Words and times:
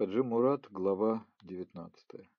Хаджи 0.00 0.22
Мурат, 0.22 0.68
глава 0.70 1.26
19. 1.42 2.30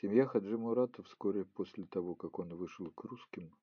Семья 0.00 0.26
Хаджи 0.26 0.56
Мурата 0.56 1.02
вскоре 1.02 1.44
после 1.44 1.84
того, 1.84 2.14
как 2.14 2.38
он 2.38 2.56
вышел 2.56 2.90
к 2.90 3.04
русским, 3.04 3.54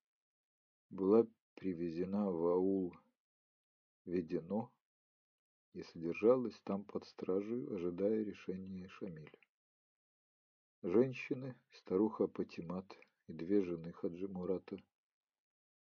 была 0.88 1.26
привезена 1.56 2.30
в 2.30 2.46
аул 2.46 2.94
Ведено 4.04 4.70
и 5.72 5.82
содержалась 5.82 6.60
там 6.62 6.84
под 6.84 7.06
стражей, 7.06 7.66
ожидая 7.74 8.22
решения 8.22 8.86
Шамиля. 8.86 9.40
Женщины, 10.84 11.56
старуха 11.72 12.28
Патимат 12.28 12.86
и 13.26 13.32
две 13.32 13.62
жены 13.62 13.92
Хаджи 13.92 14.28
Мурата, 14.28 14.76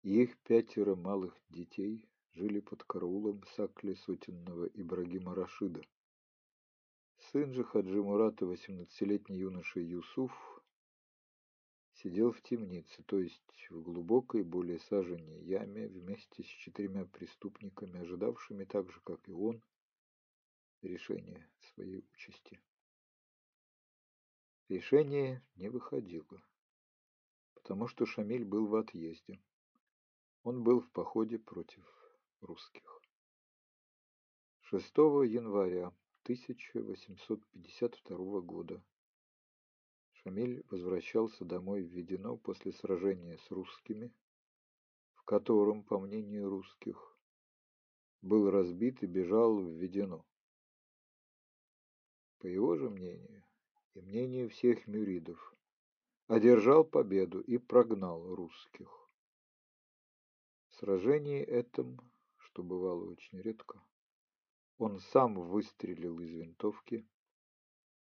и 0.03 0.23
их 0.23 0.37
пятеро 0.43 0.95
малых 0.95 1.37
детей 1.49 2.07
жили 2.31 2.61
под 2.61 2.85
караулом 2.85 3.43
Сакли 3.57 3.95
сотенного 3.95 4.67
Ибрагима 4.67 5.35
Рашида, 5.35 5.81
Сын 7.31 7.53
же 7.53 7.63
Хаджи 7.63 8.01
Мурата, 8.01 8.43
восемнадцатилетний 8.47 9.37
юноша 9.37 9.79
Юсуф, 9.79 10.33
сидел 11.93 12.31
в 12.31 12.41
темнице, 12.41 13.03
то 13.03 13.19
есть 13.19 13.67
в 13.69 13.83
глубокой, 13.83 14.41
более 14.41 14.79
саженной 14.79 15.43
яме 15.43 15.87
вместе 15.89 16.41
с 16.41 16.47
четырьмя 16.47 17.05
преступниками, 17.05 17.99
ожидавшими 17.99 18.63
так 18.63 18.89
же, 18.91 18.99
как 19.01 19.29
и 19.29 19.31
он, 19.31 19.61
решения 20.81 21.47
своей 21.59 22.03
участи. 22.13 22.59
Решение 24.67 25.45
не 25.55 25.69
выходило, 25.69 26.43
потому 27.53 27.87
что 27.87 28.07
Шамиль 28.07 28.43
был 28.43 28.65
в 28.65 28.75
отъезде. 28.75 29.39
Он 30.41 30.63
был 30.63 30.81
в 30.81 30.89
походе 30.89 31.37
против 31.37 31.85
русских. 32.41 33.01
6 34.61 34.97
января 35.27 35.93
1852 36.29 38.41
года. 38.41 38.83
Шамиль 40.11 40.63
возвращался 40.69 41.43
домой 41.43 41.81
в 41.81 41.87
Ведено 41.87 42.37
после 42.37 42.71
сражения 42.71 43.39
с 43.39 43.49
русскими, 43.49 44.13
в 45.15 45.23
котором, 45.23 45.83
по 45.83 45.99
мнению 45.99 46.49
русских, 46.49 47.17
был 48.21 48.51
разбит 48.51 49.01
и 49.01 49.07
бежал 49.07 49.57
в 49.57 49.71
Ведено. 49.71 50.23
По 52.37 52.45
его 52.45 52.75
же 52.75 52.91
мнению 52.91 53.43
и 53.95 54.01
мнению 54.01 54.51
всех 54.51 54.85
мюридов, 54.85 55.55
одержал 56.27 56.83
победу 56.83 57.41
и 57.41 57.57
прогнал 57.57 58.35
русских. 58.35 59.09
В 60.67 60.75
сражении 60.75 61.41
этом, 61.41 61.99
что 62.37 62.61
бывало 62.61 63.05
очень 63.05 63.41
редко, 63.41 63.83
он 64.79 64.99
сам 64.99 65.33
выстрелил 65.35 66.19
из 66.21 66.29
винтовки 66.29 67.05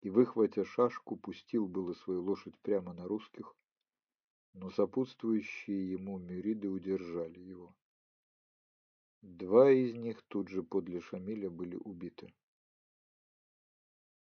и, 0.02 0.08
выхватя 0.08 0.64
шашку, 0.64 1.16
пустил 1.16 1.66
было 1.66 1.92
свою 1.94 2.22
лошадь 2.22 2.56
прямо 2.60 2.92
на 2.92 3.08
русских, 3.08 3.56
но 4.54 4.70
сопутствующие 4.70 5.90
ему 5.90 6.18
мюриды 6.18 6.68
удержали 6.68 7.40
его. 7.40 7.74
Два 9.20 9.70
из 9.70 9.94
них 9.94 10.22
тут 10.28 10.48
же 10.48 10.62
подле 10.62 11.00
Шамиля 11.00 11.50
были 11.50 11.76
убиты. 11.76 12.32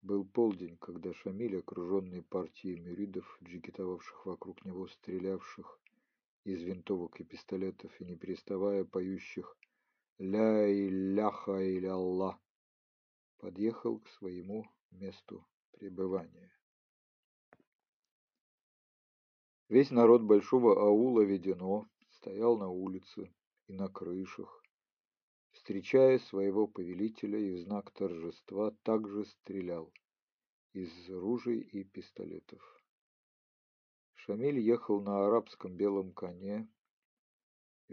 Был 0.02 0.26
полдень, 0.26 0.78
когда 0.78 1.14
Шамиль, 1.14 1.58
окруженный 1.58 2.22
партией 2.22 2.78
мюридов, 2.78 3.38
джигитовавших 3.42 4.26
вокруг 4.26 4.66
него, 4.66 4.88
стрелявших 4.88 5.80
из 6.44 6.62
винтовок 6.62 7.22
и 7.22 7.24
пистолетов 7.24 8.00
и 8.02 8.06
не 8.06 8.18
переставая 8.18 8.84
поющих 8.84 9.58
ля 10.20 10.68
иляха 10.72 11.58
иляллах, 11.62 12.40
подъехал 13.38 14.00
к 14.00 14.08
своему 14.10 14.66
месту 14.92 15.46
пребывания. 15.72 16.52
Весь 19.70 19.92
народ 19.92 20.22
большого 20.22 20.80
аула 20.80 21.22
Ведено 21.22 21.90
стоял 22.12 22.58
на 22.58 22.70
улице 22.70 23.34
и 23.68 23.74
на 23.74 23.90
крышах, 23.90 24.64
встречая 25.52 26.20
своего 26.20 26.68
повелителя 26.68 27.40
и 27.40 27.52
в 27.56 27.60
знак 27.60 27.92
торжества 27.92 28.72
также 28.84 29.26
стрелял 29.26 29.92
из 30.74 31.10
ружей 31.10 31.60
и 31.60 31.84
пистолетов. 31.84 32.62
Шамиль 34.14 34.60
ехал 34.60 35.02
на 35.02 35.26
арабском 35.26 35.76
белом 35.76 36.14
коне 36.14 36.70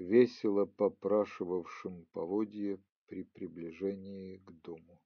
весело 0.00 0.64
попрашивавшим 0.64 2.06
поводье 2.12 2.78
при 3.06 3.22
приближении 3.22 4.38
к 4.38 4.50
дому. 4.62 5.02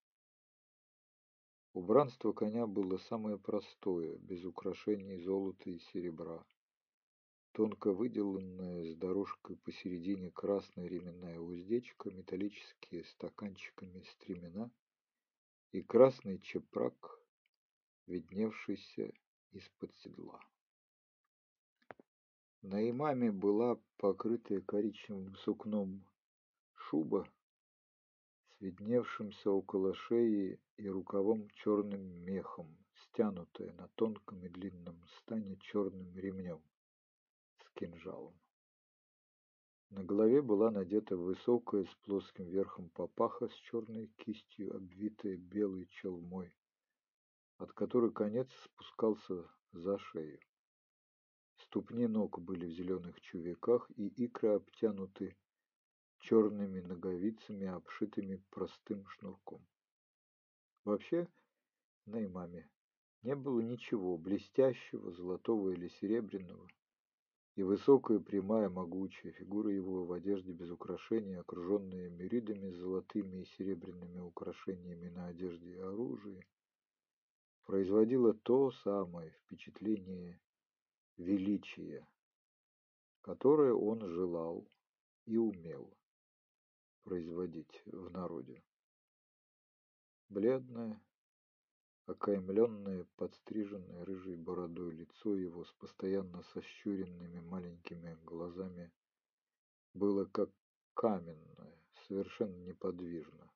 Убранство 1.72 2.32
коня 2.32 2.66
было 2.68 2.98
самое 2.98 3.36
простое, 3.36 4.16
без 4.18 4.44
украшений 4.44 5.18
золота 5.18 5.68
и 5.68 5.78
серебра. 5.78 6.44
Тонко 7.52 7.92
выделанная 7.92 8.84
с 8.84 8.94
дорожкой 8.94 9.56
посередине 9.56 10.30
красная 10.30 10.86
ременная 10.86 11.40
уздечка, 11.40 12.10
металлические 12.10 13.04
стаканчиками 13.04 14.02
стремена 14.12 14.70
и 15.72 15.82
красный 15.82 16.38
чепрак, 16.38 17.20
видневшийся 18.06 19.12
из-под 19.50 19.92
седла. 19.96 20.40
На 22.66 22.80
имаме 22.88 23.30
была 23.30 23.78
покрытая 23.98 24.62
коричневым 24.62 25.36
сукном 25.36 26.02
шуба 26.74 27.28
с 28.48 28.60
видневшимся 28.62 29.50
около 29.50 29.92
шеи 29.92 30.58
и 30.78 30.88
рукавом 30.88 31.50
черным 31.50 32.00
мехом, 32.24 32.74
стянутая 32.94 33.70
на 33.74 33.88
тонком 33.88 34.46
и 34.46 34.48
длинном 34.48 34.98
стане 35.18 35.58
черным 35.58 36.16
ремнем 36.16 36.62
с 37.58 37.78
кинжалом. 37.78 38.34
На 39.90 40.02
голове 40.02 40.40
была 40.40 40.70
надета 40.70 41.18
высокая 41.18 41.84
с 41.84 41.94
плоским 42.06 42.46
верхом 42.46 42.88
папаха 42.88 43.46
с 43.46 43.54
черной 43.68 44.06
кистью, 44.16 44.74
обвитая 44.74 45.36
белой 45.36 45.86
челмой, 46.00 46.50
от 47.58 47.74
которой 47.74 48.10
конец 48.10 48.48
спускался 48.64 49.50
за 49.72 49.98
шею. 49.98 50.40
Ступни 51.66 52.06
ног 52.06 52.40
были 52.40 52.66
в 52.66 52.72
зеленых 52.72 53.20
чувяках, 53.22 53.90
и 53.96 54.06
икры 54.06 54.48
обтянуты 54.50 55.34
черными 56.20 56.80
ноговицами, 56.80 57.66
обшитыми 57.66 58.42
простым 58.50 59.06
шнурком. 59.08 59.66
Вообще, 60.84 61.26
на 62.04 62.22
имаме 62.24 62.68
не 63.22 63.34
было 63.34 63.60
ничего 63.60 64.18
блестящего, 64.18 65.10
золотого 65.12 65.70
или 65.70 65.88
серебряного, 65.88 66.68
и 67.56 67.62
высокая, 67.62 68.20
прямая, 68.20 68.68
могучая 68.68 69.32
фигура 69.32 69.72
его 69.72 70.04
в 70.04 70.12
одежде 70.12 70.52
без 70.52 70.70
украшений, 70.70 71.36
окруженная 71.36 72.10
миридами 72.10 72.70
золотыми 72.70 73.42
и 73.42 73.46
серебряными 73.56 74.20
украшениями 74.20 75.08
на 75.08 75.28
одежде 75.28 75.70
и 75.70 75.78
оружии, 75.78 76.46
производила 77.64 78.34
то 78.34 78.70
самое 78.70 79.30
впечатление 79.30 80.38
величия, 81.16 82.06
которое 83.20 83.72
он 83.72 84.06
желал 84.06 84.68
и 85.26 85.36
умел 85.36 85.96
производить 87.04 87.82
в 87.86 88.10
народе. 88.10 88.62
Бледное, 90.28 91.00
окаймленное, 92.06 93.06
подстриженное 93.16 94.04
рыжей 94.04 94.36
бородой 94.36 94.94
лицо 94.94 95.36
его 95.36 95.64
с 95.64 95.72
постоянно 95.72 96.42
сощуренными 96.42 97.40
маленькими 97.40 98.18
глазами 98.24 98.90
было 99.92 100.24
как 100.24 100.50
каменное, 100.94 101.78
совершенно 102.06 102.56
неподвижно. 102.56 103.50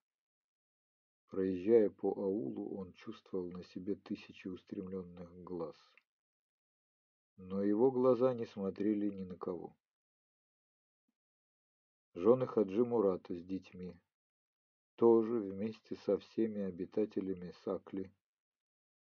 Проезжая 1.28 1.90
по 1.90 2.08
аулу, 2.08 2.78
он 2.78 2.92
чувствовал 2.94 3.50
на 3.50 3.64
себе 3.64 3.96
тысячи 3.96 4.48
устремленных 4.48 5.30
глаз 5.42 5.76
но 7.38 7.62
его 7.62 7.90
глаза 7.90 8.34
не 8.34 8.46
смотрели 8.46 9.10
ни 9.10 9.24
на 9.24 9.36
кого. 9.36 9.74
Жены 12.14 12.46
Хаджи 12.46 12.84
Мурата 12.84 13.34
с 13.34 13.44
детьми 13.44 13.96
тоже 14.96 15.38
вместе 15.38 15.94
со 16.04 16.18
всеми 16.18 16.62
обитателями 16.62 17.54
Сакли 17.62 18.12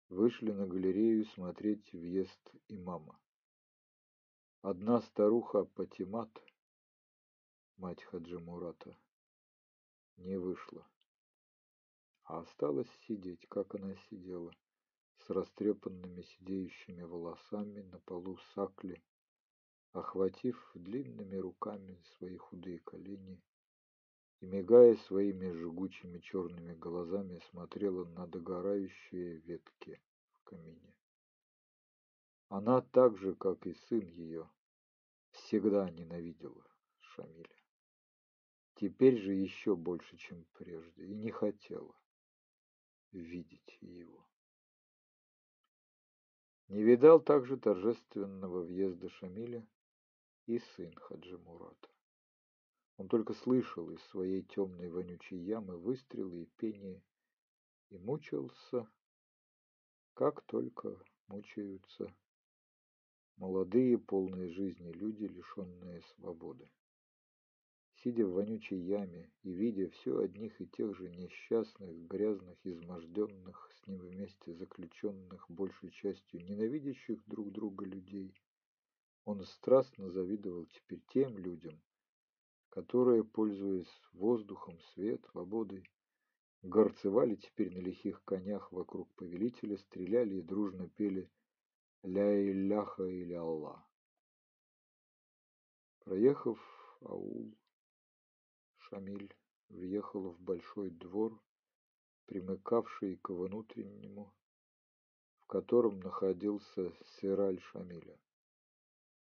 вышли 0.08 0.52
на 0.52 0.66
галерею 0.68 1.24
смотреть 1.26 1.92
въезд 1.92 2.54
имама. 2.68 3.18
Одна 4.62 5.00
старуха 5.00 5.64
Патимат, 5.64 6.30
мать 7.76 8.04
Хаджи 8.04 8.38
Мурата, 8.38 8.96
не 10.16 10.38
вышла, 10.38 10.88
а 12.22 12.40
осталась 12.40 12.90
сидеть, 13.06 13.48
как 13.48 13.74
она 13.74 13.96
сидела, 14.08 14.52
с 15.28 15.30
растрепанными 15.30 16.22
сидеющими 16.22 17.02
волосами 17.02 17.82
на 17.82 17.98
полу 17.98 18.38
сакли, 18.54 19.02
охватив 19.92 20.70
длинными 20.74 21.36
руками 21.36 22.00
свои 22.16 22.38
худые 22.38 22.78
колени 22.78 23.38
и, 24.40 24.46
мигая 24.46 24.96
своими 24.96 25.50
жгучими 25.50 26.18
черными 26.20 26.72
глазами, 26.72 27.42
смотрела 27.50 28.06
на 28.06 28.26
догорающие 28.26 29.36
ветки 29.40 30.00
в 30.32 30.44
камине. 30.44 30.94
Она 32.48 32.80
так 32.80 33.18
же, 33.18 33.34
как 33.34 33.66
и 33.66 33.74
сын 33.74 34.06
ее, 34.06 34.48
всегда 35.32 35.90
ненавидела 35.90 36.66
Шамиля. 37.00 37.62
Теперь 38.76 39.18
же 39.18 39.34
еще 39.34 39.76
больше, 39.76 40.16
чем 40.16 40.46
прежде, 40.54 41.04
и 41.04 41.14
не 41.14 41.30
хотела 41.30 41.94
видеть 43.12 43.76
его. 43.82 44.24
Не 46.68 46.82
видал 46.82 47.18
также 47.18 47.56
торжественного 47.56 48.62
въезда 48.62 49.08
Шамиля 49.08 49.66
и 50.46 50.58
сын 50.58 50.94
Хаджи 50.94 51.38
Мурата. 51.38 51.88
Он 52.98 53.08
только 53.08 53.32
слышал 53.32 53.90
из 53.90 54.02
своей 54.04 54.42
темной 54.42 54.90
вонючей 54.90 55.38
ямы 55.38 55.78
выстрелы 55.78 56.42
и 56.42 56.46
пение 56.56 57.02
и 57.88 57.96
мучился, 57.96 58.86
как 60.12 60.42
только 60.42 61.02
мучаются 61.28 62.14
молодые, 63.36 63.96
полные 63.96 64.50
жизни 64.50 64.92
люди, 64.92 65.24
лишенные 65.24 66.02
свободы 66.16 66.68
сидя 68.02 68.26
в 68.26 68.32
вонючей 68.32 68.78
яме 68.78 69.30
и 69.42 69.50
видя 69.50 69.88
все 69.90 70.20
одних 70.20 70.60
и 70.60 70.66
тех 70.66 70.96
же 70.96 71.10
несчастных, 71.10 72.06
грязных, 72.06 72.58
изможденных, 72.64 73.70
с 73.74 73.86
ним 73.86 73.98
вместе 73.98 74.54
заключенных, 74.54 75.44
большей 75.48 75.90
частью 75.90 76.44
ненавидящих 76.44 77.20
друг 77.26 77.50
друга 77.50 77.84
людей, 77.84 78.34
он 79.24 79.44
страстно 79.44 80.10
завидовал 80.10 80.66
теперь 80.66 81.02
тем 81.08 81.36
людям, 81.38 81.80
которые, 82.70 83.24
пользуясь 83.24 83.92
воздухом, 84.12 84.78
свет, 84.94 85.24
свободой, 85.32 85.84
горцевали 86.62 87.34
теперь 87.34 87.72
на 87.72 87.78
лихих 87.78 88.22
конях 88.24 88.72
вокруг 88.72 89.12
повелителя, 89.14 89.76
стреляли 89.76 90.36
и 90.36 90.42
дружно 90.42 90.88
пели 90.88 91.30
«Ля 92.02 92.50
Илляха 92.50 93.04
или 93.04 93.34
Аллах». 93.34 93.82
Проехав 96.04 96.58
аул, 97.00 97.54
Шамиль 98.88 99.34
въехал 99.68 100.30
в 100.30 100.40
большой 100.40 100.90
двор, 100.90 101.38
примыкавший 102.26 103.16
к 103.16 103.30
внутреннему, 103.30 104.32
в 105.40 105.46
котором 105.46 106.00
находился 106.00 106.92
сираль 107.04 107.60
Шамиля. 107.60 108.18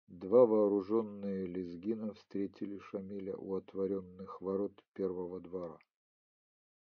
Два 0.07 0.45
вооруженные 0.45 1.45
лезгина 1.45 2.13
встретили 2.13 2.79
Шамиля 2.79 3.35
у 3.35 3.55
отворенных 3.55 4.41
ворот 4.41 4.83
первого 4.93 5.39
двора. 5.39 5.77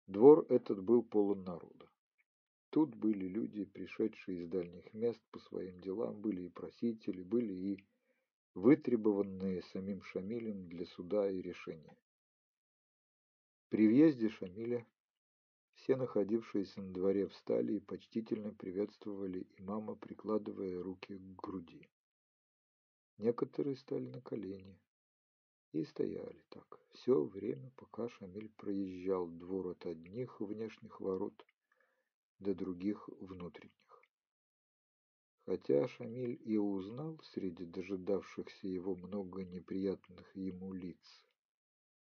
Двор 0.06 0.44
этот 0.48 0.82
был 0.82 1.02
полон 1.02 1.44
народа. 1.44 1.88
Тут 2.70 2.94
были 2.94 3.26
люди, 3.26 3.64
пришедшие 3.64 4.42
из 4.42 4.48
дальних 4.48 4.92
мест 4.94 5.20
по 5.30 5.38
своим 5.38 5.80
делам, 5.80 6.20
были 6.20 6.42
и 6.42 6.48
просители, 6.48 7.22
были 7.22 7.52
и 7.52 7.84
вытребованные 8.54 9.62
самим 9.62 10.02
Шамилем 10.02 10.68
для 10.68 10.84
суда 10.86 11.30
и 11.30 11.40
решения. 11.40 11.96
При 13.70 13.86
въезде 13.86 14.30
Шамиля 14.30 14.86
все 15.74 15.96
находившиеся 15.96 16.80
на 16.80 16.92
дворе 16.92 17.26
встали 17.26 17.74
и 17.74 17.80
почтительно 17.80 18.54
приветствовали 18.54 19.46
имама, 19.58 19.94
прикладывая 19.94 20.82
руки 20.82 21.18
к 21.18 21.36
груди. 21.36 21.86
Некоторые 23.18 23.76
стали 23.76 24.06
на 24.06 24.22
колени 24.22 24.80
и 25.72 25.84
стояли 25.84 26.42
так 26.48 26.80
все 26.92 27.22
время, 27.22 27.70
пока 27.76 28.08
Шамиль 28.08 28.48
проезжал 28.56 29.28
двор 29.28 29.68
от 29.68 29.84
одних 29.84 30.40
внешних 30.40 31.00
ворот 31.00 31.44
до 32.38 32.54
других 32.54 33.06
внутренних. 33.20 34.02
Хотя 35.44 35.88
Шамиль 35.88 36.40
и 36.42 36.56
узнал 36.56 37.20
среди 37.22 37.66
дожидавшихся 37.66 38.66
его 38.66 38.96
много 38.96 39.44
неприятных 39.44 40.34
ему 40.34 40.72
лиц, 40.72 41.27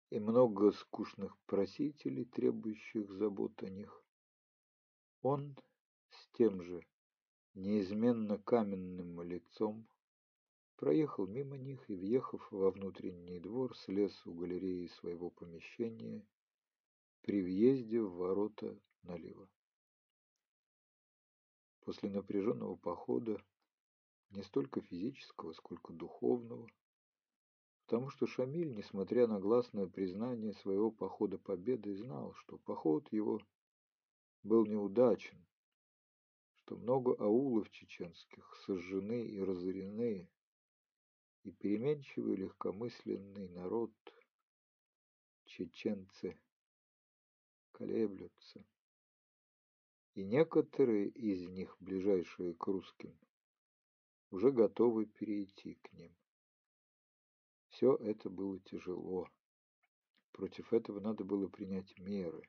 и 0.10 0.20
много 0.20 0.72
скучных 0.72 1.38
просителей, 1.46 2.26
требующих 2.26 3.12
забот 3.12 3.62
о 3.64 3.70
них. 3.70 4.04
Он 5.22 5.56
с 6.10 6.28
тем 6.38 6.64
же 6.64 6.86
неизменно 7.54 8.38
каменным 8.38 9.22
лицом 9.22 9.88
проехал 10.78 11.28
мимо 11.28 11.58
них 11.58 11.90
и, 11.90 11.96
въехав 11.96 12.52
во 12.52 12.72
внутренний 12.72 13.40
двор, 13.40 13.78
слез 13.78 14.26
у 14.26 14.34
галереи 14.34 14.88
своего 14.88 15.30
помещения 15.30 16.26
при 17.22 17.42
въезде 17.42 18.02
в 18.02 18.14
ворота 18.14 18.80
налево. 19.04 19.50
После 21.82 22.10
напряженного 22.10 22.76
похода, 22.76 23.44
не 24.30 24.42
столько 24.44 24.82
физического, 24.82 25.54
сколько 25.54 25.92
духовного, 25.92 26.70
потому 27.90 28.12
что 28.12 28.28
Шамиль, 28.28 28.76
несмотря 28.76 29.26
на 29.26 29.40
гласное 29.40 29.88
признание 29.88 30.54
своего 30.54 30.92
похода 30.92 31.40
победы, 31.40 31.96
знал, 31.96 32.36
что 32.36 32.60
поход 32.60 33.12
его 33.12 33.42
был 34.44 34.68
неудачен, 34.68 35.44
что 36.54 36.78
много 36.78 37.16
аулов 37.16 37.68
чеченских 37.72 38.56
сожжены 38.64 39.26
и 39.26 39.42
разорены, 39.42 40.30
и 41.42 41.52
переменчивый 41.52 42.36
легкомысленный 42.36 43.50
народ, 43.50 43.92
чеченцы, 45.46 46.40
колеблются, 47.72 48.64
и 50.14 50.24
некоторые 50.24 51.08
из 51.08 51.50
них, 51.50 51.76
ближайшие 51.80 52.54
к 52.54 52.68
русским, 52.68 53.18
уже 54.30 54.52
готовы 54.52 55.08
перейти 55.08 55.74
к 55.74 55.92
ним. 55.94 56.16
Все 57.80 57.96
это 57.96 58.30
было 58.30 58.60
тяжело. 58.60 59.30
Против 60.34 60.74
этого 60.74 61.00
надо 61.00 61.24
было 61.24 61.48
принять 61.48 61.98
меры. 61.98 62.44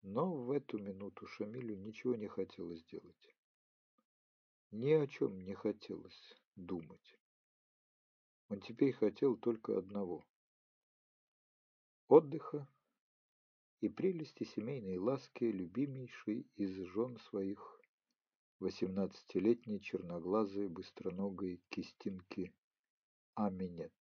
Но 0.00 0.34
в 0.34 0.50
эту 0.50 0.78
минуту 0.78 1.26
Шамилю 1.26 1.76
ничего 1.76 2.14
не 2.14 2.26
хотелось 2.26 2.82
делать. 2.86 3.36
Ни 4.70 4.92
о 4.92 5.06
чем 5.06 5.44
не 5.44 5.52
хотелось 5.52 6.40
думать. 6.54 7.18
Он 8.48 8.62
теперь 8.62 8.94
хотел 8.94 9.36
только 9.36 9.76
одного– 9.76 10.24
отдыха 12.08 12.66
и 13.82 13.90
прелести 13.90 14.44
семейной 14.44 14.96
ласки 14.96 15.44
любимейшей 15.44 16.46
из 16.56 16.72
жен 16.94 17.18
своих 17.18 17.78
восемнадцатилетней 18.58 19.80
черноглазой 19.80 20.68
быстроногой 20.68 21.60
кистинки 21.68 22.54
Аминет. 23.38 23.92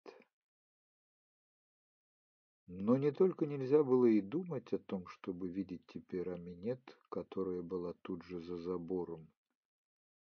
Но 2.68 2.96
не 2.96 3.12
только 3.12 3.46
нельзя 3.46 3.84
было 3.84 4.06
и 4.06 4.22
думать 4.22 4.72
о 4.72 4.78
том, 4.78 5.06
чтобы 5.08 5.50
видеть 5.50 5.86
теперь 5.88 6.30
Аминет, 6.30 6.98
которая 7.10 7.62
была 7.62 7.92
тут 8.02 8.24
же 8.24 8.40
за 8.40 8.56
забором, 8.56 9.28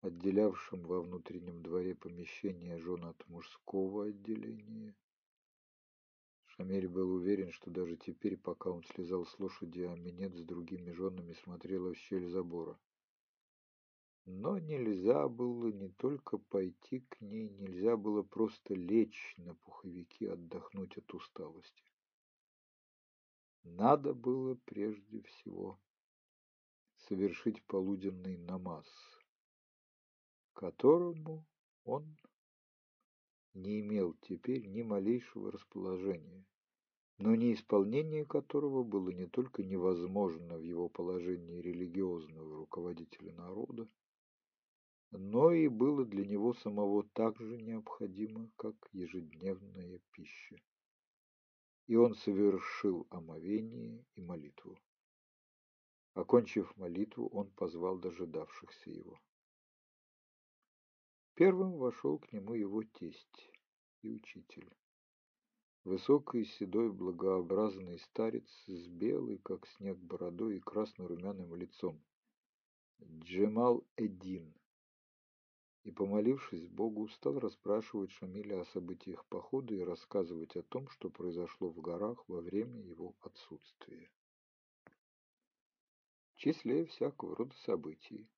отделявшим 0.03 0.83
во 0.83 1.00
внутреннем 1.00 1.62
дворе 1.62 1.95
помещение 1.95 2.79
жен 2.79 3.07
от 3.07 3.27
мужского 3.31 4.09
отделения. 4.09 4.95
Шамиль 6.45 6.87
был 6.87 7.11
уверен, 7.11 7.50
что 7.50 7.71
даже 7.71 7.97
теперь, 7.97 8.37
пока 8.37 8.71
он 8.71 8.85
слезал 8.85 9.25
с 9.25 9.38
лошади, 9.38 9.81
Аминет 9.85 10.35
с 10.35 10.43
другими 10.43 10.91
женами 10.91 11.33
смотрела 11.33 11.95
в 11.95 11.97
щель 11.97 12.29
забора. 12.29 12.79
Но 14.30 14.58
нельзя 14.58 15.26
было 15.26 15.68
не 15.68 15.88
только 15.88 16.37
пойти 16.37 17.00
к 17.00 17.18
ней, 17.23 17.49
нельзя 17.49 17.97
было 17.97 18.23
просто 18.23 18.75
лечь 18.75 19.35
на 19.38 19.54
пуховики, 19.54 20.26
отдохнуть 20.26 20.99
от 20.99 21.14
усталости. 21.14 21.82
Надо 23.64 24.12
было 24.12 24.54
прежде 24.66 25.23
всего 25.23 25.80
совершить 27.08 27.62
полуденный 27.64 28.37
намаз, 28.37 28.87
которому 30.52 31.47
он 31.85 32.14
не 33.54 33.80
имел 33.80 34.12
теперь 34.20 34.66
ни 34.66 34.82
малейшего 34.82 35.50
расположения, 35.50 36.44
но 37.16 37.35
неисполнение 37.35 38.26
которого 38.26 38.85
было 38.85 39.08
не 39.08 39.26
только 39.26 39.62
невозможно 39.62 40.58
в 40.58 40.62
его 40.62 40.90
положении 40.90 41.62
религиозного 41.62 42.56
руководителя 42.56 43.32
народа, 43.32 43.88
но 45.11 45.53
и 45.53 45.69
было 45.69 46.05
для 46.05 46.27
него 46.27 46.55
самого 46.55 47.03
так 47.15 47.38
же 47.41 47.57
необходимо, 47.59 48.50
как 48.57 48.75
ежедневная 48.93 50.00
пища. 50.12 50.61
И 51.87 51.97
он 51.97 52.15
совершил 52.15 53.07
омовение 53.11 54.05
и 54.15 54.21
молитву. 54.21 54.79
Окончив 56.15 56.77
молитву, 56.77 57.29
он 57.29 57.50
позвал 57.53 57.99
дожидавшихся 57.99 58.91
его. 58.91 59.19
Первым 61.35 61.79
вошел 61.79 62.19
к 62.19 62.33
нему 62.33 62.55
его 62.55 62.83
тесть 62.83 63.50
и 64.03 64.11
учитель. 64.11 64.69
Высокий, 65.85 66.45
седой, 66.45 66.93
благообразный 66.93 67.99
старец 68.00 68.47
с 68.67 68.88
белой, 68.88 69.38
как 69.38 69.67
снег, 69.69 69.97
бородой 69.99 70.57
и 70.57 70.61
красно-румяным 70.61 71.55
лицом. 71.55 72.03
Джемал-Эдин. 73.00 74.53
И, 75.85 75.90
помолившись 75.90 76.66
Богу, 76.68 77.08
стал 77.08 77.38
расспрашивать 77.38 78.11
Шамиля 78.11 78.61
о 78.61 78.64
событиях 78.66 79.25
похода 79.26 79.75
и 79.75 79.80
рассказывать 79.80 80.56
о 80.56 80.62
том, 80.62 80.88
что 80.88 81.08
произошло 81.11 81.68
в 81.68 81.80
горах 81.80 82.28
во 82.28 82.40
время 82.40 82.80
его 82.80 83.14
отсутствия. 83.20 84.11
В 86.35 86.37
числе 86.37 86.85
всякого 86.87 87.35
рода 87.37 87.54
событий 87.64 88.28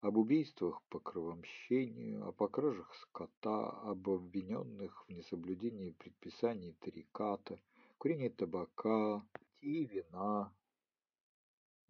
об 0.00 0.16
убийствах 0.16 0.82
по 0.88 0.98
кровомщению, 0.98 2.26
о 2.26 2.32
покражах 2.32 2.94
скота, 2.94 3.70
об 3.82 4.08
обвиненных 4.08 5.06
в 5.06 5.12
несоблюдении 5.12 5.90
предписаний 5.90 6.72
тариката, 6.80 7.60
курении 7.98 8.30
табака 8.30 9.22
и 9.60 9.84
вина. 9.84 10.54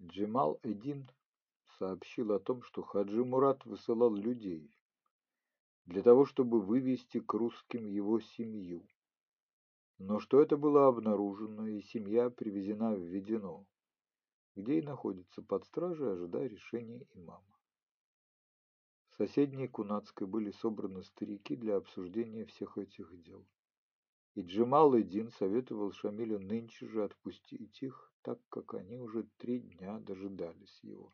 Джемал-Эдин 0.01 1.09
сообщил 1.81 2.33
о 2.33 2.39
том, 2.39 2.63
что 2.63 2.83
Хаджи 2.83 3.25
Мурат 3.25 3.65
высылал 3.65 4.15
людей 4.15 4.71
для 5.87 6.03
того, 6.03 6.27
чтобы 6.27 6.61
вывести 6.61 7.21
к 7.21 7.33
русским 7.33 7.87
его 7.87 8.21
семью, 8.21 8.87
но 9.97 10.21
что 10.21 10.43
это 10.43 10.59
было 10.59 10.89
обнаружено, 10.89 11.67
и 11.67 11.81
семья 11.81 12.29
привезена 12.29 12.95
в 12.95 13.01
Ведено, 13.01 13.67
где 14.57 14.79
и 14.81 14.83
находится 14.83 15.41
под 15.41 15.65
стражей, 15.65 16.13
ожидая 16.13 16.49
решения 16.49 17.07
имама 17.15 17.57
соседней 19.17 19.69
Кунацкой 19.69 20.27
были 20.27 20.51
собраны 20.51 21.03
старики 21.03 21.57
для 21.57 21.77
обсуждения 21.77 22.45
всех 22.45 22.77
этих 22.77 23.23
дел. 23.23 23.47
И 24.35 24.43
Джемал-Эдин 24.43 25.31
советовал 25.31 25.93
Шамилю 25.93 26.39
нынче 26.41 26.87
же 26.87 27.05
отпустить 27.05 27.83
их, 27.83 28.13
так 28.23 28.39
как 28.51 28.75
они 28.75 28.99
уже 28.99 29.25
три 29.39 29.61
дня 29.61 29.99
дожидались 29.99 30.79
его. 30.83 31.13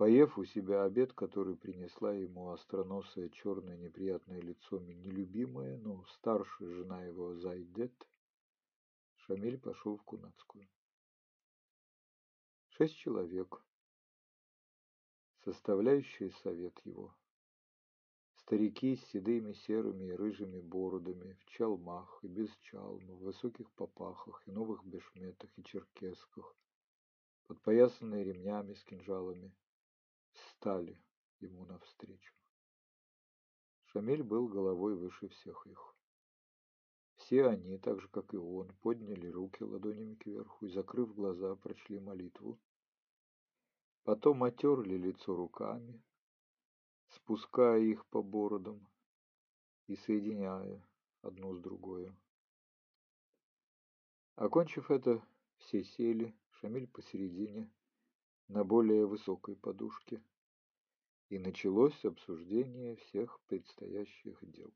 Поев 0.00 0.38
у 0.38 0.46
себя 0.46 0.84
обед, 0.84 1.12
который 1.12 1.56
принесла 1.56 2.14
ему 2.14 2.52
остроносое 2.52 3.28
черное 3.28 3.76
неприятное 3.76 4.40
лицо 4.40 4.78
нелюбимая, 4.78 5.76
но 5.76 6.06
старшая 6.14 6.70
жена 6.70 7.04
его 7.04 7.34
Зайдет, 7.34 7.92
Шамиль 9.16 9.58
пошел 9.58 9.98
в 9.98 10.02
Кунацкую. 10.04 10.66
Шесть 12.70 12.96
человек, 12.96 13.62
составляющие 15.44 16.30
совет 16.30 16.80
его. 16.86 17.14
Старики 18.36 18.96
с 18.96 19.04
седыми 19.08 19.52
серыми 19.52 20.06
и 20.06 20.12
рыжими 20.12 20.62
бородами, 20.62 21.34
в 21.34 21.44
чалмах 21.44 22.20
и 22.22 22.26
без 22.26 22.48
чалма, 22.62 23.12
в 23.16 23.24
высоких 23.24 23.70
попахах 23.72 24.42
и 24.46 24.50
новых 24.50 24.82
бешметах 24.82 25.50
и 25.58 25.62
черкесках, 25.62 26.56
подпоясанные 27.48 28.24
ремнями 28.24 28.72
с 28.72 28.82
кинжалами, 28.84 29.52
встали 30.32 31.02
ему 31.40 31.64
навстречу. 31.64 32.34
Шамиль 33.86 34.22
был 34.22 34.48
головой 34.48 34.94
выше 34.94 35.28
всех 35.28 35.66
их. 35.66 35.94
Все 37.16 37.46
они, 37.46 37.78
так 37.78 38.00
же 38.00 38.08
как 38.08 38.32
и 38.34 38.36
он, 38.36 38.74
подняли 38.82 39.28
руки 39.28 39.62
ладонями 39.62 40.14
кверху 40.14 40.66
и, 40.66 40.70
закрыв 40.70 41.14
глаза, 41.14 41.54
прочли 41.56 41.98
молитву, 41.98 42.58
Потом 44.02 44.42
отерли 44.44 44.96
лицо 44.96 45.36
руками, 45.36 46.02
спуская 47.10 47.80
их 47.80 48.06
по 48.06 48.22
бородам 48.22 48.88
и 49.86 49.96
соединяя 49.96 50.82
одну 51.20 51.54
с 51.54 51.60
другой. 51.60 52.10
Окончив 54.36 54.90
это, 54.90 55.22
все 55.58 55.84
сели, 55.84 56.34
Шамиль 56.50 56.88
посередине, 56.88 57.70
на 58.50 58.64
более 58.64 59.06
высокой 59.06 59.54
подушке, 59.54 60.20
и 61.28 61.38
началось 61.38 62.04
обсуждение 62.04 62.96
всех 62.96 63.38
предстоящих 63.46 64.38
дел. 64.42 64.72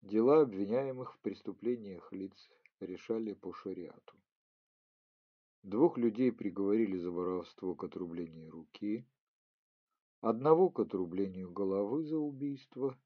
Дела 0.00 0.42
обвиняемых 0.42 1.14
в 1.14 1.18
преступлениях 1.18 2.12
лиц 2.12 2.48
решали 2.78 3.32
по 3.32 3.52
шариату. 3.52 4.14
Двух 5.64 5.98
людей 5.98 6.30
приговорили 6.30 6.96
за 6.98 7.10
воровство 7.10 7.74
к 7.74 7.82
отрублению 7.82 8.52
руки, 8.52 9.04
одного 10.20 10.70
к 10.70 10.78
отрублению 10.78 11.50
головы 11.50 12.04
за 12.04 12.16
убийство, 12.16 12.96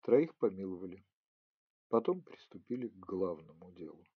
троих 0.00 0.34
помиловали. 0.36 1.04
Потом 1.88 2.22
приступили 2.22 2.88
к 2.88 2.96
главному 2.96 3.70
делу– 3.72 4.02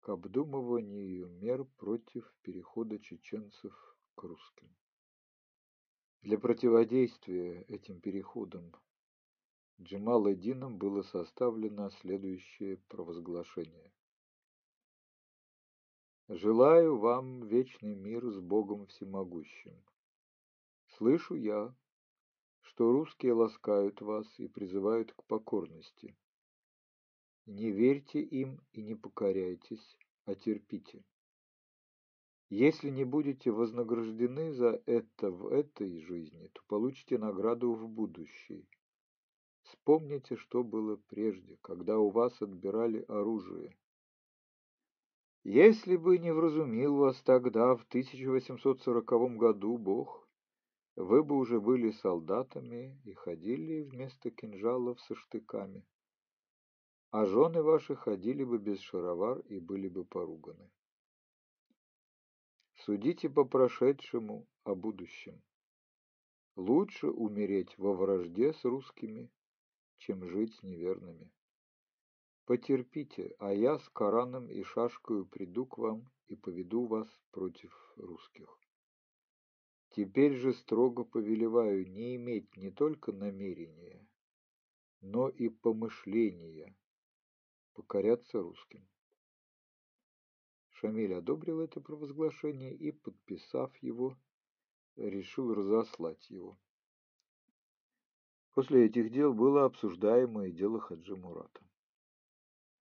к 0.00 0.08
обдумыванию 0.08 1.28
мер 1.28 1.64
против 1.76 2.24
перехода 2.42 2.98
чеченцев 2.98 3.74
к 4.14 4.22
русским. 4.22 4.74
Для 6.22 6.38
противодействия 6.38 7.62
этим 7.62 8.00
переходам 8.00 8.72
Джемал-Эдином 9.80 10.78
было 10.78 11.02
составлено 11.02 11.90
следующее 11.90 12.76
провозглашение. 12.88 13.92
Желаю 16.28 16.98
вам 16.98 17.46
вечный 17.46 17.94
мир 17.94 18.24
с 18.30 18.38
Богом 18.38 18.86
Всемогущим. 18.86 19.82
Слышу 20.96 21.34
я, 21.34 21.74
что 22.60 22.92
русские 22.92 23.32
ласкают 23.32 24.00
вас 24.00 24.26
и 24.38 24.46
призывают 24.46 25.12
к 25.12 25.24
покорности. 25.24 26.16
Не 27.52 27.72
верьте 27.72 28.20
им 28.20 28.60
и 28.70 28.80
не 28.80 28.94
покоряйтесь, 28.94 29.98
а 30.24 30.36
терпите. 30.36 31.02
Если 32.48 32.90
не 32.90 33.02
будете 33.02 33.50
вознаграждены 33.50 34.52
за 34.52 34.80
это 34.86 35.32
в 35.32 35.48
этой 35.48 35.98
жизни, 35.98 36.46
то 36.52 36.62
получите 36.68 37.18
награду 37.18 37.72
в 37.72 37.88
будущей. 37.88 38.68
Вспомните, 39.62 40.36
что 40.36 40.62
было 40.62 40.94
прежде, 41.08 41.58
когда 41.60 41.98
у 41.98 42.10
вас 42.10 42.40
отбирали 42.40 43.04
оружие, 43.08 43.76
если 45.42 45.96
бы 45.96 46.18
не 46.18 46.32
вразумил 46.32 46.98
вас 46.98 47.20
тогда, 47.22 47.74
в 47.74 47.82
1840 47.82 49.36
году, 49.36 49.76
Бог, 49.76 50.28
вы 50.94 51.24
бы 51.24 51.36
уже 51.36 51.60
были 51.60 51.90
солдатами 51.90 53.00
и 53.02 53.12
ходили 53.12 53.82
вместо 53.82 54.30
кинжалов 54.30 55.00
со 55.00 55.16
штыками, 55.16 55.84
а 57.10 57.26
жены 57.26 57.62
ваши 57.62 57.96
ходили 57.96 58.44
бы 58.44 58.58
без 58.58 58.78
шаровар 58.80 59.40
и 59.40 59.58
были 59.58 59.88
бы 59.88 60.04
поруганы. 60.04 60.70
Судите 62.84 63.28
по 63.28 63.44
прошедшему 63.44 64.46
о 64.64 64.74
будущем. 64.74 65.42
Лучше 66.56 67.08
умереть 67.08 67.76
во 67.78 67.94
вражде 67.94 68.52
с 68.52 68.64
русскими, 68.64 69.30
чем 69.98 70.24
жить 70.24 70.54
с 70.54 70.62
неверными. 70.62 71.32
Потерпите, 72.44 73.34
а 73.38 73.52
я 73.52 73.78
с 73.78 73.88
Кораном 73.88 74.48
и 74.48 74.62
шашкою 74.62 75.26
приду 75.26 75.66
к 75.66 75.78
вам 75.78 76.10
и 76.28 76.36
поведу 76.36 76.86
вас 76.86 77.08
против 77.32 77.92
русских. 77.96 78.58
Теперь 79.90 80.34
же 80.34 80.52
строго 80.54 81.04
повелеваю 81.04 81.88
не 81.90 82.14
иметь 82.16 82.56
не 82.56 82.70
только 82.70 83.12
намерения, 83.12 84.06
но 85.00 85.28
и 85.28 85.48
помышления 85.48 86.76
покоряться 87.74 88.40
русским. 88.40 88.86
Шамиль 90.70 91.14
одобрил 91.14 91.60
это 91.60 91.80
провозглашение 91.80 92.74
и, 92.74 92.90
подписав 92.90 93.76
его, 93.82 94.16
решил 94.96 95.52
разослать 95.54 96.30
его. 96.30 96.58
После 98.52 98.86
этих 98.86 99.12
дел 99.12 99.32
было 99.32 99.64
обсуждаемое 99.64 100.50
дело 100.50 100.80
Хаджи 100.80 101.16
Мурата. 101.16 101.60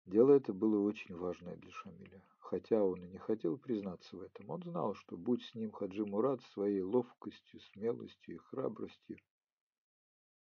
Дело 0.07 0.33
это 0.33 0.53
было 0.53 0.81
очень 0.81 1.15
важное 1.15 1.57
для 1.57 1.71
Шамиля. 1.71 2.23
Хотя 2.39 2.83
он 2.83 3.03
и 3.03 3.09
не 3.09 3.19
хотел 3.19 3.57
признаться 3.57 4.17
в 4.17 4.21
этом, 4.21 4.51
он 4.51 4.63
знал, 4.63 4.95
что 4.95 5.17
будь 5.17 5.43
с 5.43 5.55
ним 5.55 5.73
Хаджи 5.73 6.05
Мурат 6.05 6.43
своей 6.53 6.83
ловкостью, 6.83 7.61
смелостью 7.61 8.35
и 8.35 8.39
храбростью, 8.39 9.19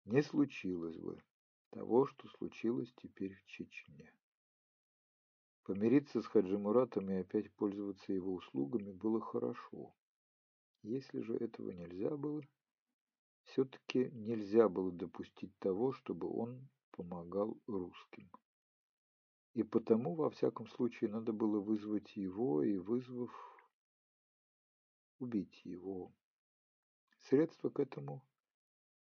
не 0.05 0.23
случилось 0.23 0.97
бы 0.97 1.23
того, 1.71 2.07
что 2.07 2.29
случилось 2.29 2.93
теперь 2.97 3.35
в 3.35 3.47
Чечне. 3.47 4.13
Помириться 5.65 6.21
с 6.21 6.27
Хаджи 6.27 6.59
Муратом 6.59 7.11
и 7.11 7.15
опять 7.15 7.53
пользоваться 7.53 8.13
его 8.13 8.35
услугами 8.35 8.93
было 8.93 9.21
хорошо. 9.21 9.95
Если 10.83 11.21
же 11.21 11.37
этого 11.37 11.71
нельзя 11.71 12.17
было, 12.17 12.43
все-таки 13.45 14.11
нельзя 14.13 14.69
было 14.69 14.91
допустить 14.91 15.57
того, 15.59 15.93
чтобы 15.93 16.29
он 16.29 16.69
помогал 16.93 17.61
русским. 17.67 18.31
И 19.55 19.63
потому, 19.63 20.15
во 20.15 20.31
всяком 20.31 20.67
случае, 20.69 21.11
надо 21.11 21.33
было 21.33 21.61
вызвать 21.61 22.17
его 22.17 22.63
и, 22.63 22.77
вызвав, 22.77 23.31
убить 25.19 25.61
его. 25.65 26.13
Средства 27.29 27.69
к 27.69 27.81
этому 27.81 28.25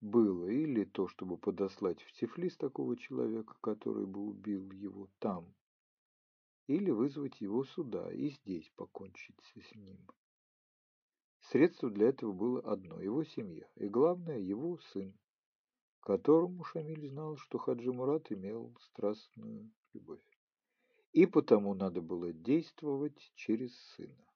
было 0.01 0.47
или 0.49 0.85
то, 0.85 1.09
чтобы 1.09 1.37
подослать 1.37 2.03
в 2.03 2.13
Тифлис 2.13 2.57
такого 2.57 2.97
человека, 2.97 3.57
который 3.61 4.07
бы 4.07 4.21
убил 4.21 4.71
его 4.73 5.09
там, 5.19 5.55
или 6.67 6.91
вызвать 6.91 7.41
его 7.41 7.65
сюда 7.65 8.13
и 8.13 8.31
здесь 8.31 8.71
покончить 8.77 9.41
с 9.55 9.75
ним. 9.75 9.99
Средство 11.41 11.91
для 11.91 12.09
этого 12.09 12.33
было 12.33 12.61
одно– 12.61 13.01
его 13.03 13.23
семья, 13.25 13.69
и 13.77 13.89
главное– 13.89 14.39
его 14.41 14.79
сын, 14.93 15.17
которому 16.01 16.65
Шамиль 16.65 17.09
знал, 17.09 17.37
что 17.37 17.59
Хаджи 17.59 17.93
Мурат 17.93 18.33
имел 18.33 18.77
страстную 18.81 19.71
любовь. 19.93 20.23
И 21.13 21.25
потому 21.27 21.75
надо 21.75 22.01
было 22.03 22.33
действовать 22.33 23.33
через 23.37 23.75
сына. 23.97 24.27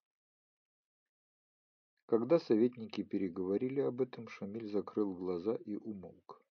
Когда 2.11 2.40
советники 2.40 3.05
переговорили 3.05 3.79
об 3.79 4.00
этом, 4.00 4.26
Шамиль 4.26 4.67
закрыл 4.67 5.14
глаза 5.14 5.55
и 5.55 5.76
умолк. 5.76 6.43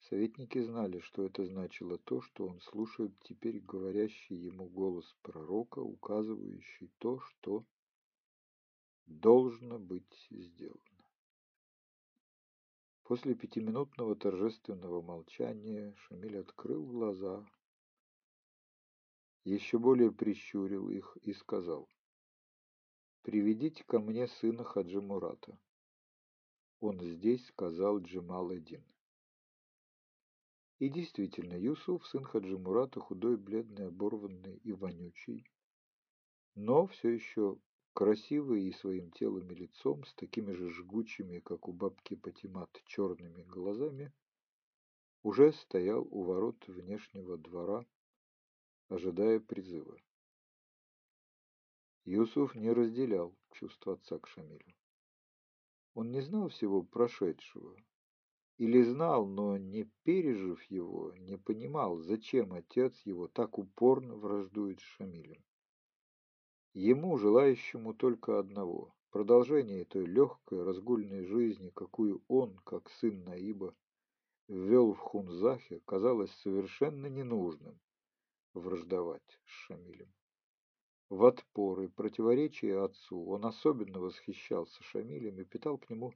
Советники 0.00 0.60
знали, 0.60 0.98
что 0.98 1.22
это 1.22 1.44
значило 1.44 1.96
то, 1.98 2.20
что 2.22 2.48
он 2.48 2.60
слушает 2.60 3.12
теперь 3.22 3.60
говорящий 3.60 4.34
ему 4.34 4.66
голос 4.66 5.14
пророка, 5.22 5.78
указывающий 5.78 6.90
то, 6.98 7.20
что 7.20 7.64
должно 9.06 9.78
быть 9.78 10.26
сделано. 10.30 11.08
После 13.04 13.36
пятиминутного 13.36 14.16
торжественного 14.16 15.02
молчания 15.02 15.94
Шамиль 15.98 16.40
открыл 16.40 16.84
глаза, 16.84 17.48
еще 19.44 19.78
более 19.78 20.10
прищурил 20.10 20.90
их 20.90 21.16
и 21.22 21.32
сказал, 21.32 21.88
«Приведите 23.26 23.82
ко 23.82 23.98
мне 23.98 24.28
сына 24.28 24.62
Хаджи 24.62 25.00
Мурата». 25.00 25.58
Он 26.78 27.00
здесь 27.00 27.44
сказал 27.48 27.98
Джемал-Эдин. 27.98 28.84
И 30.78 30.88
действительно, 30.88 31.54
Юсуф, 31.54 32.06
сын 32.06 32.22
Хаджи 32.22 32.56
Мурата, 32.56 33.00
худой, 33.00 33.36
бледный, 33.36 33.88
оборванный 33.88 34.58
и 34.58 34.70
вонючий, 34.70 35.44
но 36.54 36.86
все 36.86 37.08
еще 37.08 37.58
красивый 37.94 38.62
и 38.62 38.72
своим 38.72 39.10
телом 39.10 39.50
и 39.50 39.56
лицом, 39.56 40.04
с 40.04 40.14
такими 40.14 40.52
же 40.52 40.70
жгучими, 40.70 41.40
как 41.40 41.66
у 41.66 41.72
бабки 41.72 42.14
Патимат, 42.14 42.80
черными 42.84 43.42
глазами, 43.42 44.12
уже 45.24 45.52
стоял 45.52 46.06
у 46.12 46.22
ворот 46.22 46.64
внешнего 46.68 47.36
двора, 47.36 47.84
ожидая 48.88 49.40
призыва. 49.40 49.98
Юсуф 52.08 52.54
не 52.54 52.70
разделял 52.70 53.34
чувства 53.50 53.94
отца 53.94 54.20
к 54.20 54.28
Шамилю. 54.28 54.76
Он 55.94 56.12
не 56.12 56.20
знал 56.20 56.48
всего 56.50 56.84
прошедшего, 56.84 57.76
или 58.58 58.80
знал, 58.82 59.26
но 59.26 59.56
не 59.56 59.90
пережив 60.04 60.62
его, 60.70 61.12
не 61.16 61.36
понимал, 61.36 61.98
зачем 61.98 62.52
отец 62.52 62.96
его 63.04 63.26
так 63.26 63.58
упорно 63.58 64.14
враждует 64.14 64.78
с 64.78 64.84
Шамилем. 64.84 65.42
Ему, 66.74 67.18
желающему 67.18 67.92
только 67.92 68.38
одного– 68.38 68.94
продолжение 69.10 69.84
той 69.84 70.06
легкой 70.06 70.62
разгульной 70.62 71.24
жизни, 71.24 71.70
какую 71.70 72.22
он, 72.28 72.56
как 72.58 72.88
сын 72.88 73.24
Наиба, 73.24 73.74
ввел 74.46 74.92
в 74.92 74.98
Хунзахе, 74.98 75.80
казалось 75.84 76.30
совершенно 76.36 77.06
ненужным 77.06 77.80
враждовать 78.54 79.40
с 79.44 79.50
Шамилем. 79.50 80.15
В 81.08 81.24
отпор 81.24 81.82
и 81.82 81.86
противоречие 81.86 82.82
отцу 82.82 83.24
он 83.26 83.46
особенно 83.46 84.00
восхищался 84.00 84.82
Шамилем 84.82 85.40
и 85.40 85.44
питал 85.44 85.78
к 85.78 85.88
нему 85.88 86.12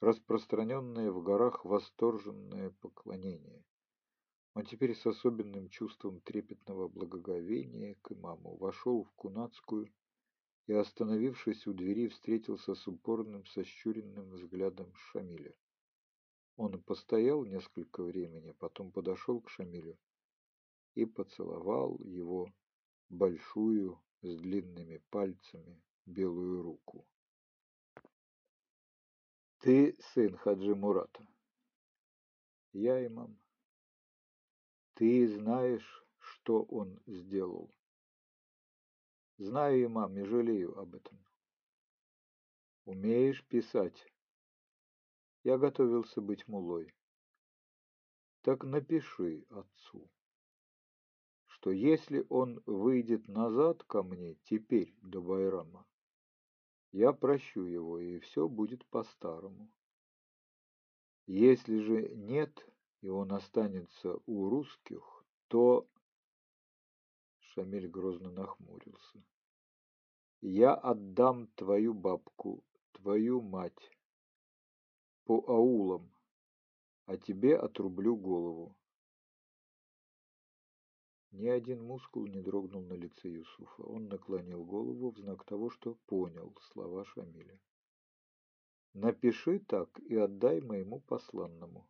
распространенное 0.00 1.10
в 1.10 1.20
горах 1.20 1.64
восторженное 1.64 2.70
поклонение. 2.80 3.64
Он 4.54 4.64
теперь 4.64 4.94
с 4.94 5.04
особенным 5.04 5.68
чувством 5.68 6.20
трепетного 6.20 6.86
благоговения 6.86 7.96
к 8.02 8.12
имаму 8.12 8.56
вошел 8.56 9.02
в 9.02 9.10
Кунацкую 9.12 9.92
и, 10.68 10.74
остановившись 10.74 11.66
у 11.66 11.72
двери, 11.72 12.06
встретился 12.06 12.76
с 12.76 12.86
упорным 12.86 13.44
сощуренным 13.46 14.30
взглядом 14.30 14.94
Шамиля. 14.94 15.56
Он 16.56 16.80
постоял 16.82 17.44
несколько 17.44 18.04
времени, 18.04 18.52
потом 18.52 18.92
подошел 18.92 19.40
к 19.40 19.50
Шамилю 19.50 19.98
и 20.94 21.04
поцеловал 21.04 21.98
его 22.04 22.48
большую 23.08 24.00
с 24.22 24.36
длинными 24.36 24.98
пальцами 25.10 25.82
белую 26.06 26.62
руку. 26.62 27.06
«Ты 29.58 29.96
сын 30.12 30.36
Хаджи 30.36 30.74
Мурата?» 30.74 31.26
«Я 32.72 33.04
имам». 33.06 33.38
Ты 35.00 35.26
знаешь, 35.28 36.04
что 36.18 36.62
он 36.64 37.00
сделал. 37.06 37.74
Знаю, 39.38 39.86
имам, 39.86 40.12
не 40.12 40.24
жалею 40.26 40.78
об 40.78 40.94
этом. 40.94 41.18
Умеешь 42.84 43.42
писать? 43.46 44.06
Я 45.42 45.56
готовился 45.56 46.20
быть 46.20 46.46
мулой. 46.48 46.94
Так 48.42 48.64
напиши 48.64 49.46
отцу, 49.48 50.10
что 51.60 51.72
если 51.72 52.24
он 52.30 52.62
выйдет 52.64 53.28
назад 53.28 53.84
ко 53.84 54.02
мне 54.02 54.36
теперь 54.44 54.94
до 55.02 55.20
Байрама, 55.20 55.86
я 56.90 57.12
прощу 57.12 57.64
его, 57.64 57.98
и 57.98 58.18
все 58.20 58.48
будет 58.48 58.86
по-старому. 58.86 59.70
Если 61.26 61.80
же 61.80 62.08
нет, 62.14 62.66
и 63.02 63.08
он 63.08 63.32
останется 63.32 64.18
у 64.24 64.48
русских, 64.48 65.22
то... 65.48 65.86
Шамиль 67.40 67.88
грозно 67.88 68.30
нахмурился. 68.30 69.22
Я 70.40 70.74
отдам 70.74 71.46
твою 71.56 71.92
бабку, 71.92 72.64
твою 72.92 73.42
мать, 73.42 73.90
по 75.24 75.44
аулам, 75.46 76.10
а 77.04 77.18
тебе 77.18 77.58
отрублю 77.58 78.16
голову. 78.16 78.74
Ни 81.32 81.46
один 81.46 81.84
мускул 81.84 82.26
не 82.26 82.40
дрогнул 82.40 82.82
на 82.82 82.94
лице 82.94 83.28
Юсуфа. 83.28 83.82
Он 83.82 84.08
наклонил 84.08 84.64
голову 84.64 85.12
в 85.12 85.18
знак 85.18 85.44
того, 85.44 85.70
что 85.70 85.94
понял 86.06 86.56
слова 86.72 87.04
Шамиля. 87.04 87.60
«Напиши 88.94 89.60
так 89.60 90.00
и 90.00 90.16
отдай 90.16 90.60
моему 90.60 91.00
посланному». 91.00 91.88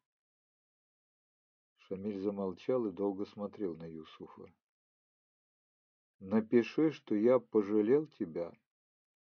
Шамиль 1.78 2.20
замолчал 2.20 2.86
и 2.86 2.92
долго 2.92 3.24
смотрел 3.24 3.76
на 3.76 3.86
Юсуфа. 3.86 4.52
«Напиши, 6.18 6.90
что 6.90 7.14
я 7.14 7.38
пожалел 7.38 8.06
тебя 8.06 8.52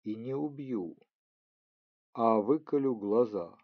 и 0.04 0.14
не 0.14 0.34
убью, 0.34 0.96
а 2.12 2.40
выколю 2.40 2.94
глаза, 2.94 3.58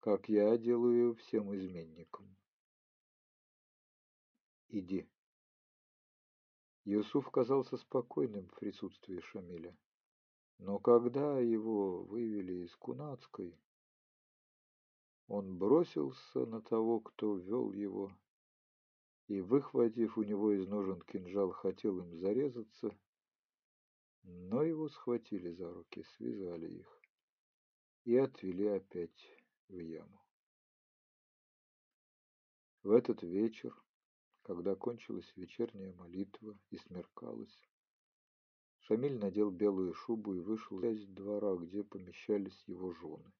как 0.00 0.28
я 0.28 0.58
делаю 0.58 1.14
всем 1.14 1.56
изменникам. 1.56 2.36
Иди». 4.68 5.11
Юсуф 6.84 7.30
казался 7.30 7.76
спокойным 7.76 8.48
в 8.48 8.54
присутствии 8.54 9.20
Шамиля. 9.20 9.76
Но 10.58 10.78
когда 10.78 11.38
его 11.38 12.02
вывели 12.02 12.64
из 12.64 12.74
Кунацкой, 12.76 13.56
он 15.28 15.56
бросился 15.58 16.44
на 16.46 16.60
того, 16.60 17.00
кто 17.00 17.36
вел 17.36 17.72
его, 17.72 18.12
и, 19.28 19.40
выхватив 19.40 20.18
у 20.18 20.22
него 20.24 20.52
из 20.52 20.66
ножен 20.66 21.00
кинжал, 21.02 21.52
хотел 21.52 21.98
им 22.00 22.16
зарезаться, 22.16 22.96
но 24.24 24.62
его 24.62 24.88
схватили 24.88 25.52
за 25.52 25.72
руки, 25.72 26.04
связали 26.16 26.68
их 26.68 27.00
и 28.04 28.16
отвели 28.16 28.66
опять 28.66 29.28
в 29.68 29.78
яму. 29.78 30.20
В 32.82 32.90
этот 32.90 33.22
вечер, 33.22 33.72
когда 34.42 34.74
кончилась 34.74 35.32
вечерняя 35.36 35.92
молитва 35.92 36.58
и 36.70 36.76
смеркалось, 36.78 37.58
Шамиль 38.80 39.18
надел 39.18 39.50
белую 39.50 39.94
шубу 39.94 40.34
и 40.34 40.40
вышел 40.40 40.80
из 40.82 41.06
двора, 41.06 41.54
где 41.56 41.84
помещались 41.84 42.64
его 42.66 42.92
жены 42.92 43.32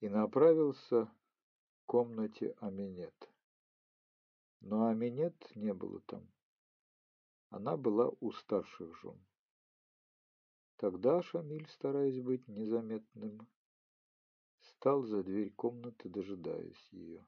и 0.00 0.08
направился 0.10 1.06
к 1.06 1.86
комнате 1.86 2.54
Аминет. 2.60 3.14
Но 4.60 4.88
Аминет 4.88 5.34
не 5.54 5.72
было 5.72 6.00
там. 6.02 6.30
Она 7.48 7.78
была 7.78 8.10
у 8.20 8.32
старших 8.32 8.94
жен. 9.00 9.18
Тогда 10.76 11.22
Шамиль, 11.22 11.68
стараясь 11.68 12.20
быть 12.20 12.46
незаметным, 12.48 13.48
стал 14.60 15.04
за 15.04 15.22
дверь 15.22 15.52
комнаты, 15.52 16.10
дожидаясь 16.10 16.88
ее. 16.90 17.24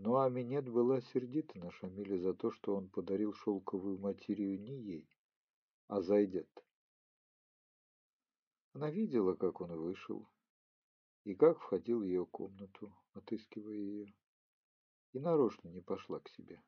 Но 0.00 0.20
Аминет 0.20 0.68
была 0.68 1.00
сердита 1.00 1.58
на 1.58 1.72
Шамиля 1.72 2.18
за 2.18 2.32
то, 2.32 2.52
что 2.52 2.76
он 2.76 2.88
подарил 2.88 3.32
шелковую 3.32 3.98
материю 3.98 4.60
не 4.60 4.80
ей, 4.80 5.10
а 5.88 6.00
Зайдет. 6.02 6.48
Она 8.74 8.92
видела, 8.92 9.34
как 9.34 9.60
он 9.60 9.76
вышел, 9.76 10.28
и 11.24 11.34
как 11.34 11.58
входил 11.58 11.98
в 11.98 12.04
ее 12.04 12.24
комнату, 12.26 12.94
отыскивая 13.14 13.74
ее, 13.74 14.14
и 15.14 15.18
нарочно 15.18 15.66
не 15.68 15.80
пошла 15.80 16.20
к 16.20 16.28
себе. 16.28 16.62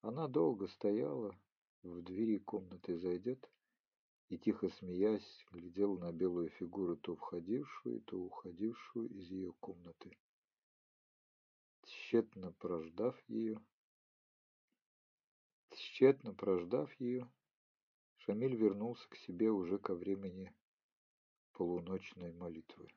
Она 0.00 0.28
долго 0.28 0.68
стояла, 0.68 1.38
в 1.82 2.00
двери 2.00 2.38
комнаты 2.38 2.98
зайдет, 2.98 3.50
и, 4.30 4.38
тихо 4.38 4.70
смеясь, 4.70 5.44
глядела 5.50 5.98
на 5.98 6.10
белую 6.10 6.48
фигуру, 6.48 6.96
то 6.96 7.16
входившую, 7.16 8.00
то 8.00 8.18
уходившую 8.18 9.10
из 9.10 9.30
ее 9.30 9.52
комнаты. 9.60 10.16
Тщетно 11.86 12.52
прождав 12.52 13.16
ее, 13.28 13.60
тщетно 15.70 16.34
прождав 16.34 16.92
ее, 17.00 17.30
Шамиль 18.16 18.56
вернулся 18.56 19.08
к 19.08 19.14
себе 19.14 19.50
уже 19.52 19.78
ко 19.78 19.94
времени 19.94 20.52
полуночной 21.52 22.32
молитвы. 22.32 22.88